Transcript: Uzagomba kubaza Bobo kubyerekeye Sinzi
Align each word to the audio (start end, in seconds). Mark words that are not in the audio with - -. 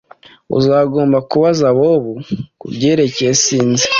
Uzagomba 0.57 1.17
kubaza 1.29 1.67
Bobo 1.77 2.13
kubyerekeye 2.59 3.33
Sinzi 3.43 3.87